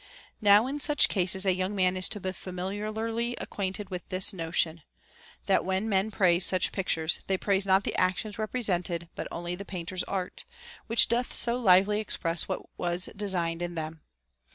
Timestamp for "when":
5.63-5.87